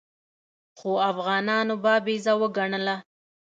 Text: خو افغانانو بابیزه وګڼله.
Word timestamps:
خو 0.77 0.91
افغانانو 1.09 1.75
بابیزه 1.83 2.33
وګڼله. 2.41 2.95